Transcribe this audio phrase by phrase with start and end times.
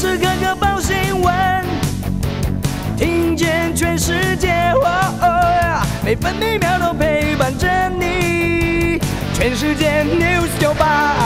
[0.00, 1.62] 时刻刻报新闻，
[2.96, 4.72] 听见全世界，
[6.02, 8.98] 每分每秒都陪伴着你。
[9.34, 11.16] 全世界 news 九八。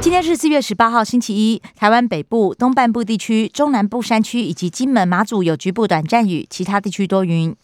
[0.00, 1.60] 今天是四月十八号，星期一。
[1.74, 7.56] 台湾北部、东半部地区、中南部山区以及金门、马祖有局部短暂雨，其他地区多云。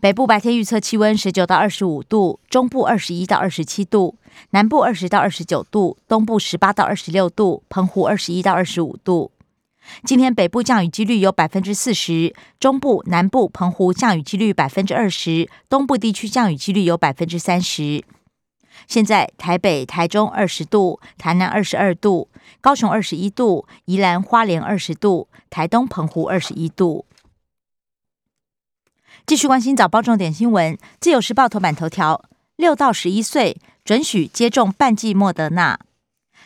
[0.00, 4.16] 北部白天预测气温十九到二十五度，中部二十一到二十七度，
[4.50, 9.32] 南部二十到二十九度，东部十八到二十六度，澎湖二十一到二十五度。
[10.04, 18.04] 今天北部降雨几率有百分之四十，中部、南部、澎湖降雨几率百分之二十，东部地区降雨几率有百分之三十。
[18.86, 22.28] 现在台北、台中二十度，台南二十二度，
[22.60, 27.04] 高雄二十一度，宜兰花莲二十度，台东澎湖二十一度。
[29.24, 32.24] 继续关心早报重点新闻，《自由时报》头版头条：
[32.56, 35.78] 六到十一岁准许接种半剂莫德纳，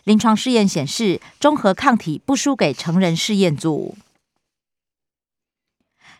[0.04, 3.96] 临床试验显示，综合抗体不输给成人试验组。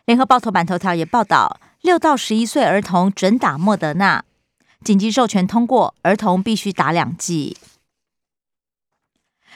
[0.05, 4.25] 联合报头版头条也报道，六到十一岁儿童准打莫德纳，
[4.83, 7.55] 紧急授权通过，儿童必须打两剂。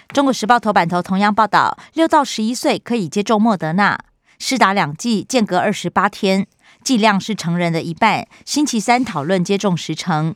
[0.10, 4.00] 中国时报头版头同样报道，六到十一岁可以接种莫德纳，
[4.38, 6.48] 施打两剂，间隔二十八天。
[6.84, 8.28] 剂量是成人的一半。
[8.46, 10.36] 星期三讨论接种时程。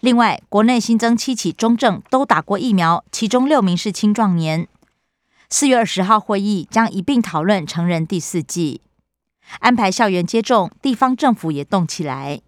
[0.00, 4.66] 另外，国内新增七起中症，都打过疫苗，其中六名是青壮年。
[5.48, 8.80] 四月二十号会议将一并讨论成人第四季，
[9.60, 12.40] 安排校园接种，地方政府也动起来。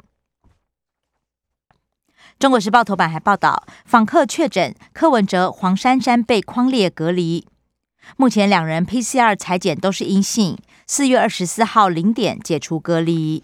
[2.39, 7.47] 中国时报头版还报道，访客确诊柯文哲、黄珊珊被框列隔离，
[8.17, 10.59] 目前两人 PCR 裁检都是阴性。
[10.87, 13.43] 四月二十四号零点解除隔离。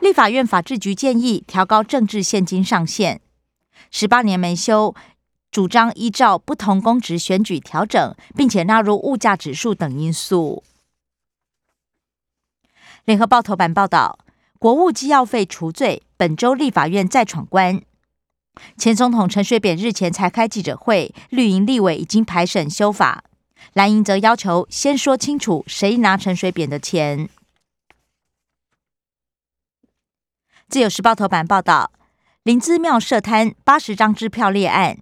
[0.00, 3.20] 立法院法制局建议调高政治现金上限，
[3.90, 4.94] 十八年没修，
[5.52, 10.64] 主张依照不同公职选举调整，并且纳入物价指数等因素。
[13.04, 14.18] 联合报头版报道，
[14.58, 17.80] 国务机要费除罪，本周立法院再闯关。
[18.76, 23.24] 前总统陈水扁日前才开记者会，绿营立委已经排审修法。
[23.72, 27.28] 蓝营则要求先说清楚谁拿陈水扁的钱。
[30.68, 31.92] 自由时报头版报道，
[32.42, 34.98] 林芝庙设摊八十张支票列案，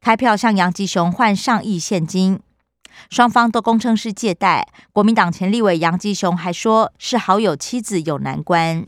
[0.00, 2.40] 开票向杨吉雄换上亿现金，
[3.08, 4.68] 双方都供称是借贷。
[4.92, 8.86] 国民党前立委杨吉雄还说是好友妻子有难关。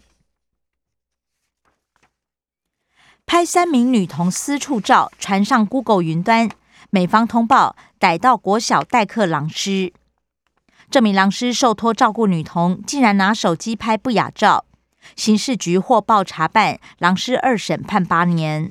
[3.34, 6.50] 拍三名女童私处照传上 Google 云端。
[6.90, 9.94] 美方通报逮到国小代课老师，
[10.90, 14.66] 这名老师受托照顾女童，竟然拿手机拍不雅照，
[15.16, 18.70] 刑事局获报查办，老师二审判八年。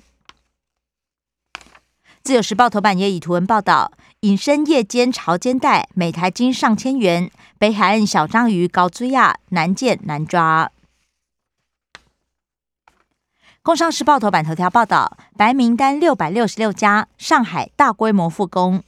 [2.21, 10.71] 自由时报头版也以图文报道，隐身夜间潮间带，每台金上千元，北海岸小章鱼高追亚难见难抓。
[13.63, 18.81] 工商时报头版头条报道，白名单六百六十六家，上海大规模复工，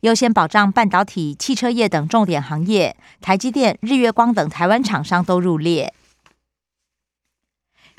[0.00, 5.92] 优先保障半导体、汽车业等重点行业，台积电、日月光等台湾厂商都入列。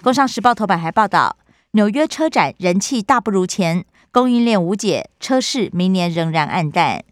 [0.01, 1.38] 工商时报头版还报道，
[1.73, 7.03] 纽约车展人气大不如前，供应链无解，车市明年仍然暗淡。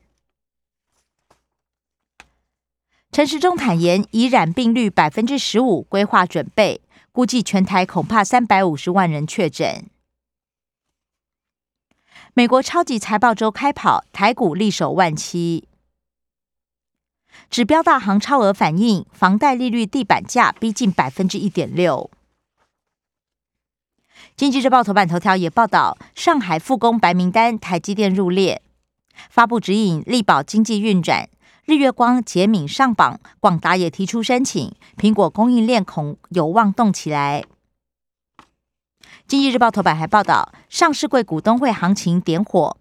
[3.12, 6.82] 陈时中坦言，以染病率百分之十五规划准备。
[7.16, 9.86] 估计全台恐怕三百五十万人确诊。
[12.34, 15.66] 美国超级财报周开跑，台股力守万七。
[17.50, 22.12] 指标大行超额反应，房贷利率地板价逼近百分之一点六。
[24.36, 28.62] 经济日报头版头条也报道，上海复工白名单，台积电入列，
[29.30, 31.30] 发布指引，力保经济运转。
[31.66, 37.44] 日月光、捷敏上榜，广达也提出申请，苹果供应链恐有望动起来。
[39.26, 42.78] 经济日报头版还报道，上市柜股东会行情点火，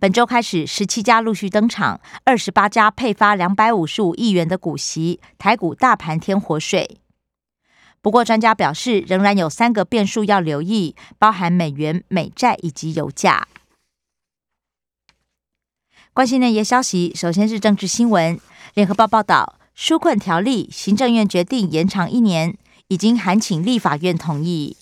[0.00, 6.98] 本周开始十七家陆续登场，二十八家配发两百五十五亿元的股息，台股大盘添活水。
[8.02, 13.46] 不过专家表示，仍然有三个变数要留意，包含美元、美债以及油价。
[16.16, 18.40] 关心内页消息，首先是政治新闻。
[18.72, 22.56] 联合报报道，纾困条例，行政院决定延长一年，
[22.88, 24.78] 已经函请立法院同意。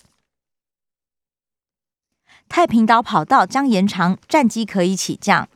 [2.47, 5.49] 太平岛跑道将延长，战机可以起降，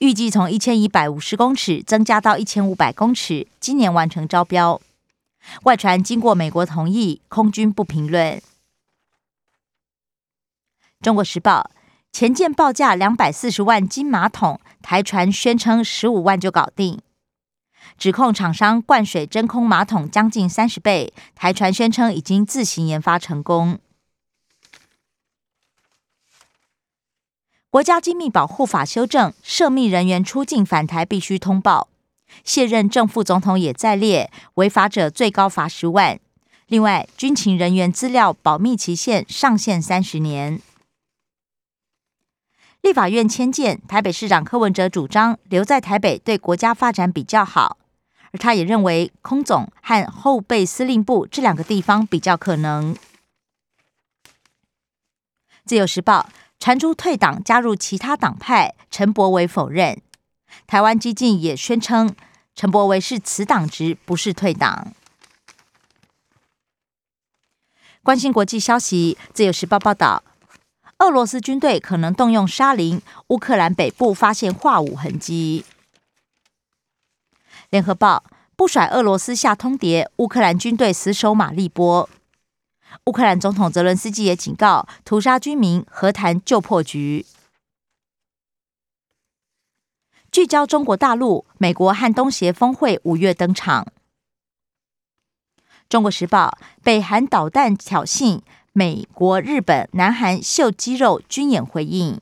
[0.00, 4.82] 预计从一千一百五十公尺增加到一千五百公尺，今年完成招标。
[5.62, 8.42] 外传经过美国同意，空军不评论。
[11.00, 11.70] 中国时报
[12.18, 16.98] 前舰报价两百四十万金马桶，台船宣称十五万就搞定，
[17.98, 23.78] 指控厂商灌水真空马桶将近三十倍，台船宣称已经自行研发成功。
[27.68, 31.88] 国家机密保护法修正，涉密人员出境返台必须通报。
[32.42, 36.18] 卸任正副总统也在列，违法者最高罚十万。
[36.68, 40.62] 另外，军情人员资料保密期限上限三十年。
[42.86, 47.78] 立法院迁建，台北市长柯文哲主张留在台北对国家发展比较好，
[48.30, 52.94] 而他也认为空总和后备司令部这两个地方比较可能。
[55.64, 56.28] 自由时报
[56.60, 60.00] 传出退党加入其他党派，陈柏伟否认。
[60.68, 62.14] 台湾激进也宣称
[62.54, 64.92] 陈柏维是此党职，不是退党。
[68.04, 70.22] 关心国际消息，自由时报报道，
[70.98, 75.64] 俄罗斯军队可能动用沙林，乌克兰北部发现化武痕迹。
[77.68, 78.24] 联合报
[78.56, 82.08] 不甩俄罗斯下通牒，乌克兰军队死守马利波。
[83.04, 87.26] 乌克兰总统泽伦斯基也警告，屠杀居民，和谈就破局。
[90.32, 93.86] 聚焦中国大陆，美国和东协峰会五月登场。
[95.88, 98.40] 中国时报：北韩导弹挑衅，
[98.78, 102.20] 美国、日本、南韩秀肌肉军演回应。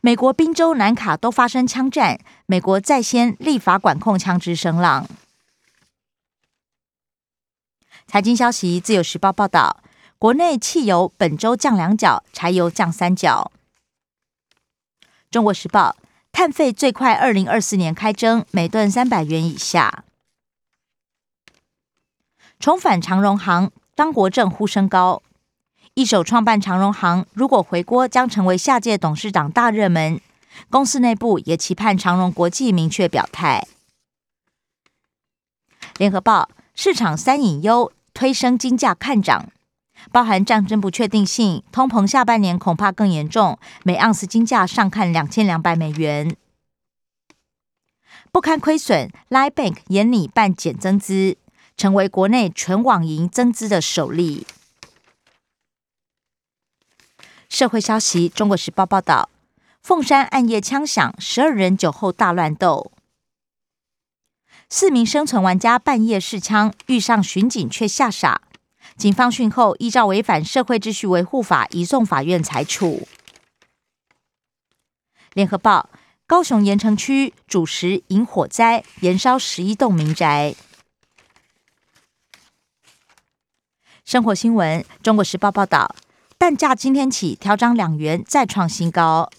[0.00, 5.08] 美国宾州、南卡都发生枪战，美国在先立法管控枪支声浪。
[8.06, 9.82] 财经消息：自由时报报道，
[10.16, 13.50] 国内汽油本周降两角，柴油降三角。
[15.28, 15.96] 中国时报：
[16.30, 20.04] 碳费最快二零二四年开征，每吨三百元以下。
[22.60, 25.20] 重返长荣行，张国正呼声高。
[25.92, 30.18] 一手创办长荣行，如果回国，将成为下届董事长大热门。
[30.70, 33.66] 公司内部也期盼长荣国际明确表态。
[35.98, 39.50] 联合报：市场三隐忧，推升金价看涨。
[40.10, 43.58] 包含战争不确定性，通膨下半年恐怕更严重。
[43.82, 46.34] 每盎司金价上看两千两百美元，
[48.32, 49.10] 不堪亏损。
[49.28, 51.36] Line Bank 严拟办减增资，
[51.80, 54.46] 成为国内纯网银增资的首例。
[57.48, 59.30] 社会消息：中国时报报道，
[59.82, 62.92] 凤山暗夜枪响，十二人酒后大乱斗，
[64.68, 68.42] 四名生存玩家半夜试枪，遇上巡警却吓傻。
[68.98, 73.08] 警方讯后，依照违反社会秩序维护法移送法院裁处。
[75.32, 75.88] 联合报：
[76.26, 80.54] 高雄盐城区主食引火灾，燃烧十一栋民宅。
[84.10, 85.94] 生活新闻：中国时报报道，
[86.36, 89.30] 蛋价今天起调涨两元，再创新高。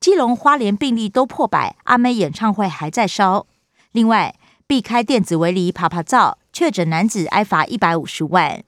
[0.00, 3.46] 基隆、花莲病例都破百，阿妹演唱会还在烧。
[3.90, 4.34] 另外，
[4.66, 6.38] 避开电子围篱，爬爬灶。
[6.54, 8.64] 确诊男子挨罚一百五十万。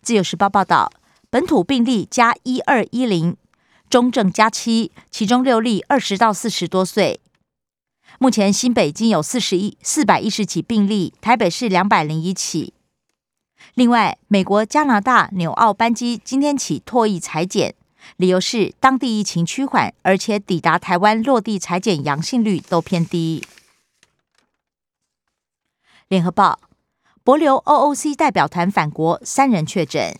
[0.00, 0.90] 自由时报报道，
[1.28, 3.36] 本土病例加一二一零，
[3.90, 7.20] 中症加七，其中六例二十到四十多岁。
[8.18, 12.72] 目前新北京有四十一四百一十起病例，台北市两百零一起。
[13.74, 17.74] 另外，美国、加拿大、纽澳班机今天起拓意裁剪，
[18.16, 23.42] 理由是当地疫情趋缓，而且抵达台湾落地裁剪阳性率都偏低。
[26.06, 26.60] 联合报：
[27.24, 30.16] 博流 OOC 代表团返国，三人确诊。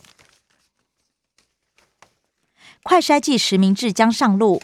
[2.82, 4.60] 快筛剂实名制将上路，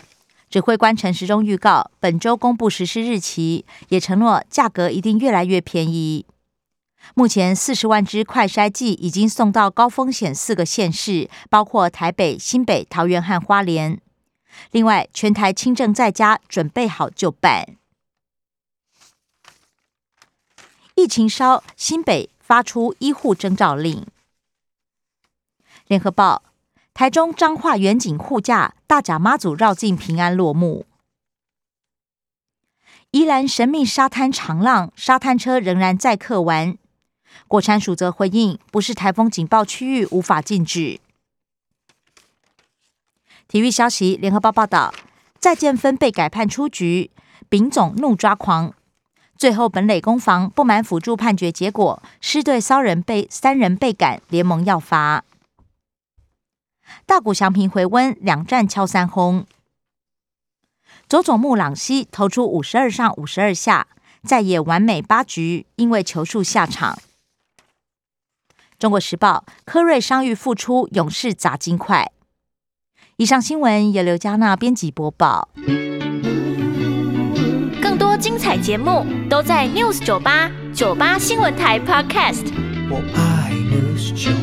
[0.51, 6.27] 指挥官陈时中预告，本周公布实施日期，也承诺价格一定越来越便宜。
[7.15, 14.01] 目前四十万支快筛剂已经送到高风险四个县市，包括台北、新北、桃园和花莲。
[14.73, 17.77] 另外，全台轻症在家，准备好就办。
[20.97, 24.05] 疫情烧，新北发出医护征召令。
[25.87, 26.43] 联合报：
[26.93, 30.87] 台中彰化远景护驾大甲妈祖绕境平安落幕。
[33.13, 36.77] 宜兰神秘沙滩长浪，沙滩车仍然载客玩。
[37.49, 41.01] 国产署则回应：不是台风警报区域，无法禁止。
[43.49, 44.95] 体育消息：联合报报道，
[45.39, 47.11] 再见分被改判出局，
[47.49, 48.75] 丙总怒抓狂。
[49.37, 55.25] 最后，本垒攻防不满辅助判决结果，师队骚人被三人被赶，联盟要罚。
[57.07, 59.47] 大谷翔平回温，两战敲三轰。
[61.09, 63.89] 佐佐木朗希投出五十二上五十二下，
[64.23, 66.99] 再也完美八局，因为球数下场。
[68.79, 72.11] 中国时报科瑞伤愈复出，勇士砸金块。
[73.17, 75.51] 以上新闻由刘嘉娜编辑播报。
[77.83, 82.47] 更多精彩节目都在 News 九八九八新闻台 Podcast。
[82.89, 84.40] 我爱 News 酒吧。